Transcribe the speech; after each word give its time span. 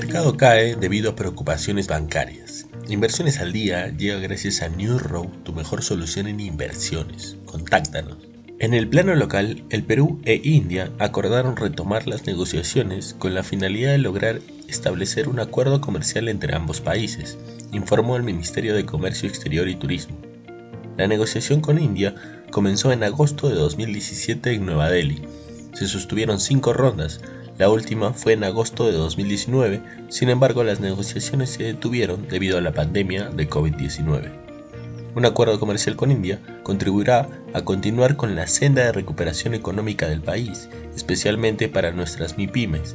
mercado 0.00 0.36
cae 0.36 0.76
debido 0.76 1.12
a 1.12 1.16
preocupaciones 1.16 1.88
bancarias. 1.88 2.66
Inversiones 2.86 3.38
al 3.38 3.54
día 3.54 3.88
llega 3.88 4.18
gracias 4.18 4.60
a 4.60 4.68
New 4.68 4.98
Road, 4.98 5.28
tu 5.42 5.54
mejor 5.54 5.82
solución 5.82 6.26
en 6.26 6.38
inversiones. 6.38 7.38
Contáctanos. 7.46 8.18
En 8.58 8.74
el 8.74 8.88
plano 8.88 9.14
local, 9.14 9.64
el 9.70 9.84
Perú 9.84 10.20
e 10.26 10.38
India 10.44 10.92
acordaron 10.98 11.56
retomar 11.56 12.06
las 12.06 12.26
negociaciones 12.26 13.16
con 13.18 13.32
la 13.32 13.42
finalidad 13.42 13.92
de 13.92 13.96
lograr 13.96 14.40
establecer 14.68 15.30
un 15.30 15.40
acuerdo 15.40 15.80
comercial 15.80 16.28
entre 16.28 16.54
ambos 16.54 16.82
países, 16.82 17.38
informó 17.72 18.18
el 18.18 18.22
Ministerio 18.22 18.74
de 18.74 18.84
Comercio 18.84 19.26
Exterior 19.26 19.66
y 19.66 19.76
Turismo. 19.76 20.18
La 20.98 21.06
negociación 21.06 21.62
con 21.62 21.78
India 21.78 22.14
comenzó 22.50 22.92
en 22.92 23.02
agosto 23.02 23.48
de 23.48 23.54
2017 23.54 24.52
en 24.52 24.66
Nueva 24.66 24.90
Delhi. 24.90 25.22
Se 25.72 25.86
sostuvieron 25.86 26.38
cinco 26.38 26.74
rondas, 26.74 27.22
la 27.58 27.70
última 27.70 28.12
fue 28.12 28.34
en 28.34 28.44
agosto 28.44 28.86
de 28.86 28.92
2019, 28.92 29.80
sin 30.08 30.28
embargo 30.28 30.62
las 30.62 30.80
negociaciones 30.80 31.50
se 31.50 31.62
detuvieron 31.62 32.28
debido 32.28 32.58
a 32.58 32.60
la 32.60 32.72
pandemia 32.72 33.30
de 33.30 33.48
COVID-19. 33.48 34.30
Un 35.14 35.24
acuerdo 35.24 35.58
comercial 35.58 35.96
con 35.96 36.10
India 36.10 36.38
contribuirá 36.62 37.28
a 37.54 37.62
continuar 37.62 38.16
con 38.16 38.36
la 38.36 38.46
senda 38.46 38.84
de 38.84 38.92
recuperación 38.92 39.54
económica 39.54 40.06
del 40.08 40.20
país, 40.20 40.68
especialmente 40.94 41.70
para 41.70 41.92
nuestras 41.92 42.36
MIPIMES, 42.36 42.94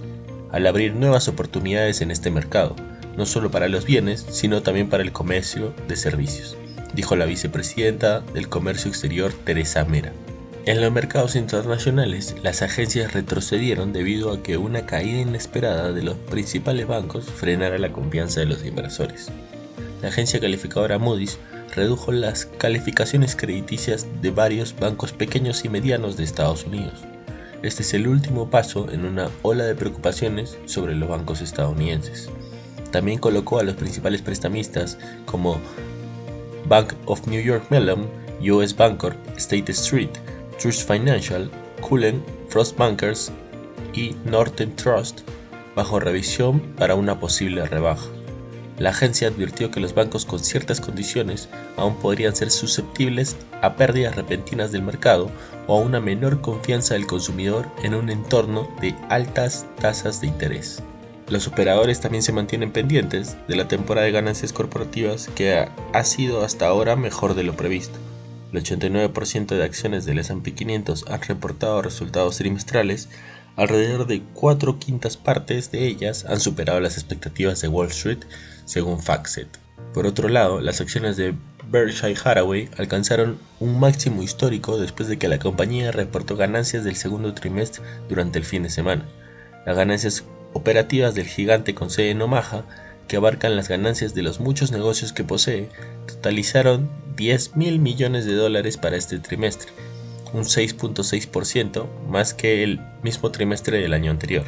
al 0.51 0.67
abrir 0.67 0.93
nuevas 0.93 1.27
oportunidades 1.27 2.01
en 2.01 2.11
este 2.11 2.29
mercado, 2.29 2.75
no 3.17 3.25
solo 3.25 3.49
para 3.49 3.69
los 3.69 3.85
bienes, 3.85 4.25
sino 4.29 4.61
también 4.61 4.89
para 4.89 5.01
el 5.01 5.11
comercio 5.11 5.73
de 5.87 5.95
servicios, 5.95 6.55
dijo 6.93 7.15
la 7.15 7.25
vicepresidenta 7.25 8.19
del 8.19 8.49
Comercio 8.49 8.89
Exterior 8.89 9.33
Teresa 9.43 9.83
Mera. 9.85 10.13
En 10.63 10.79
los 10.79 10.91
mercados 10.91 11.35
internacionales, 11.35 12.35
las 12.43 12.61
agencias 12.61 13.13
retrocedieron 13.13 13.93
debido 13.93 14.31
a 14.31 14.43
que 14.43 14.57
una 14.57 14.85
caída 14.85 15.21
inesperada 15.21 15.91
de 15.91 16.03
los 16.03 16.17
principales 16.17 16.85
bancos 16.85 17.25
frenara 17.25 17.79
la 17.79 17.91
confianza 17.91 18.41
de 18.41 18.45
los 18.45 18.63
inversores. 18.63 19.29
La 20.03 20.09
agencia 20.09 20.39
calificadora 20.39 20.99
Moody's 20.99 21.39
redujo 21.75 22.11
las 22.11 22.45
calificaciones 22.45 23.35
crediticias 23.35 24.05
de 24.21 24.29
varios 24.29 24.75
bancos 24.79 25.13
pequeños 25.13 25.65
y 25.65 25.69
medianos 25.69 26.15
de 26.15 26.25
Estados 26.25 26.63
Unidos. 26.65 26.93
Este 27.63 27.81
es 27.81 27.95
el 27.95 28.07
último 28.07 28.51
paso 28.51 28.87
en 28.91 29.05
una 29.05 29.29
ola 29.41 29.63
de 29.63 29.73
preocupaciones 29.73 30.59
sobre 30.65 30.93
los 30.93 31.09
bancos 31.09 31.41
estadounidenses. 31.41 32.29
También 32.91 33.17
colocó 33.17 33.57
a 33.57 33.63
los 33.63 33.75
principales 33.75 34.21
prestamistas 34.21 34.99
como 35.25 35.59
Bank 36.67 36.93
of 37.07 37.25
New 37.25 37.41
York 37.41 37.65
Mellon, 37.71 38.07
US 38.41 38.75
Bancorp, 38.75 39.17
State 39.37 39.71
Street, 39.71 40.11
Trust 40.61 40.87
Financial, 40.87 41.49
Cullen, 41.81 42.23
Frost 42.49 42.77
Bankers 42.77 43.31
y 43.95 44.15
Northern 44.25 44.75
Trust 44.75 45.21
bajo 45.75 45.99
revisión 45.99 46.59
para 46.77 46.93
una 46.93 47.19
posible 47.19 47.65
rebaja. 47.65 48.07
La 48.77 48.91
agencia 48.91 49.27
advirtió 49.27 49.71
que 49.71 49.79
los 49.79 49.95
bancos 49.95 50.25
con 50.25 50.39
ciertas 50.39 50.79
condiciones 50.79 51.49
aún 51.77 51.95
podrían 51.95 52.35
ser 52.35 52.51
susceptibles 52.51 53.37
a 53.63 53.75
pérdidas 53.75 54.15
repentinas 54.15 54.71
del 54.71 54.83
mercado 54.83 55.31
o 55.65 55.79
a 55.79 55.81
una 55.81 55.99
menor 55.99 56.41
confianza 56.41 56.93
del 56.93 57.07
consumidor 57.07 57.67
en 57.81 57.95
un 57.95 58.11
entorno 58.11 58.69
de 58.81 58.95
altas 59.09 59.65
tasas 59.79 60.21
de 60.21 60.27
interés. 60.27 60.83
Los 61.27 61.47
operadores 61.47 62.01
también 62.01 62.21
se 62.21 62.33
mantienen 62.33 62.71
pendientes 62.71 63.35
de 63.47 63.55
la 63.55 63.67
temporada 63.67 64.05
de 64.05 64.11
ganancias 64.11 64.53
corporativas 64.53 65.27
que 65.33 65.67
ha 65.93 66.03
sido 66.03 66.43
hasta 66.43 66.67
ahora 66.67 66.95
mejor 66.95 67.33
de 67.33 67.43
lo 67.43 67.55
previsto. 67.55 67.97
El 68.51 68.63
89% 68.63 69.55
de 69.55 69.63
acciones 69.63 70.05
del 70.05 70.19
S&P 70.19 70.53
500 70.53 71.05
han 71.09 71.21
reportado 71.21 71.81
resultados 71.81 72.37
trimestrales 72.37 73.09
Alrededor 73.57 74.07
de 74.07 74.21
cuatro 74.33 74.79
quintas 74.79 75.17
partes 75.17 75.71
de 75.71 75.85
ellas 75.85 76.25
han 76.25 76.39
superado 76.39 76.79
las 76.79 76.95
expectativas 76.95 77.59
de 77.61 77.67
Wall 77.67 77.89
Street, 77.89 78.19
según 78.65 79.01
FactSet. 79.01 79.47
Por 79.93 80.07
otro 80.07 80.29
lado, 80.29 80.61
las 80.61 80.79
acciones 80.79 81.17
de 81.17 81.35
Berkshire 81.69 82.15
Hathaway 82.23 82.69
alcanzaron 82.77 83.37
un 83.59 83.77
máximo 83.79 84.23
histórico 84.23 84.79
después 84.79 85.09
de 85.09 85.17
que 85.17 85.27
la 85.27 85.39
compañía 85.39 85.91
reportó 85.91 86.37
ganancias 86.37 86.85
del 86.85 86.95
segundo 86.95 87.33
trimestre 87.33 87.83
durante 88.07 88.39
el 88.39 88.45
fin 88.45 88.63
de 88.63 88.69
semana. 88.69 89.05
Las 89.65 89.75
ganancias 89.75 90.23
operativas 90.53 91.13
del 91.13 91.27
gigante 91.27 91.75
con 91.75 91.89
sede 91.89 92.11
en 92.11 92.21
Omaha, 92.21 92.63
que 93.09 93.17
abarcan 93.17 93.57
las 93.57 93.67
ganancias 93.67 94.13
de 94.13 94.21
los 94.21 94.39
muchos 94.39 94.71
negocios 94.71 95.11
que 95.11 95.25
posee, 95.25 95.67
totalizaron 96.07 96.89
10 97.21 97.55
mil 97.55 97.77
millones 97.77 98.25
de 98.25 98.33
dólares 98.33 98.77
para 98.77 98.97
este 98.97 99.19
trimestre, 99.19 99.71
un 100.33 100.41
6.6% 100.41 101.85
más 102.09 102.33
que 102.33 102.63
el 102.63 102.79
mismo 103.03 103.29
trimestre 103.29 103.79
del 103.79 103.93
año 103.93 104.09
anterior. 104.09 104.45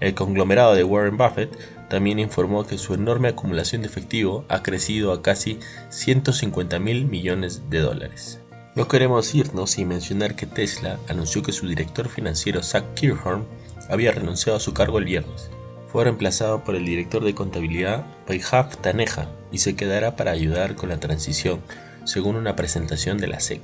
El 0.00 0.12
conglomerado 0.12 0.74
de 0.74 0.84
Warren 0.84 1.16
Buffett 1.16 1.56
también 1.88 2.18
informó 2.18 2.66
que 2.66 2.76
su 2.76 2.92
enorme 2.92 3.28
acumulación 3.28 3.80
de 3.80 3.88
efectivo 3.88 4.44
ha 4.50 4.62
crecido 4.62 5.12
a 5.12 5.22
casi 5.22 5.60
150 5.88 6.78
mil 6.78 7.06
millones 7.06 7.70
de 7.70 7.78
dólares. 7.78 8.38
No 8.74 8.86
queremos 8.86 9.34
irnos 9.34 9.70
sin 9.70 9.88
mencionar 9.88 10.36
que 10.36 10.44
Tesla 10.44 10.98
anunció 11.08 11.42
que 11.42 11.52
su 11.52 11.68
director 11.68 12.10
financiero 12.10 12.62
Zach 12.62 12.84
Kirchhorn 12.96 13.46
había 13.88 14.12
renunciado 14.12 14.58
a 14.58 14.60
su 14.60 14.74
cargo 14.74 14.98
el 14.98 15.06
viernes. 15.06 15.50
Fue 15.90 16.04
reemplazado 16.04 16.64
por 16.64 16.76
el 16.76 16.84
director 16.84 17.24
de 17.24 17.34
contabilidad 17.34 18.04
Vaibhav 18.28 18.76
Taneja 18.76 19.30
y 19.50 19.56
se 19.56 19.74
quedará 19.74 20.16
para 20.16 20.32
ayudar 20.32 20.74
con 20.74 20.90
la 20.90 21.00
transición, 21.00 21.60
según 22.04 22.36
una 22.36 22.56
presentación 22.56 23.18
de 23.18 23.28
la 23.28 23.40
SEC. 23.40 23.60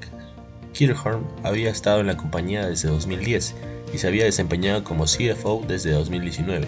Kirchhorn 0.73 1.27
había 1.43 1.71
estado 1.71 2.01
en 2.01 2.07
la 2.07 2.17
compañía 2.17 2.67
desde 2.67 2.89
2010 2.89 3.55
y 3.93 3.99
se 3.99 4.07
había 4.07 4.25
desempeñado 4.25 4.85
como 4.85 5.05
CFO 5.05 5.65
desde 5.67 5.93
2019. 5.93 6.67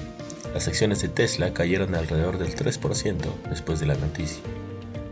Las 0.54 0.66
acciones 0.66 1.02
de 1.02 1.08
Tesla 1.08 1.52
cayeron 1.52 1.94
alrededor 1.94 2.38
del 2.38 2.54
3% 2.54 3.16
después 3.50 3.80
de 3.80 3.86
la 3.86 3.94
noticia. 3.94 4.42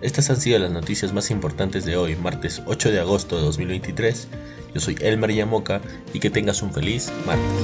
Estas 0.03 0.31
han 0.31 0.41
sido 0.41 0.59
las 0.59 0.71
noticias 0.71 1.13
más 1.13 1.31
importantes 1.31 1.85
de 1.85 1.97
hoy, 1.97 2.17
martes 2.17 2.63
8 2.67 2.91
de 2.91 3.01
agosto 3.01 3.37
de 3.37 3.43
2023. 3.43 4.29
Yo 4.75 4.81
soy 4.81 4.97
Elmer 5.01 5.33
Yamoca 5.33 5.81
y 6.13 6.21
que 6.21 6.31
tengas 6.31 6.63
un 6.63 6.73
feliz 6.73 7.11
martes. 7.27 7.63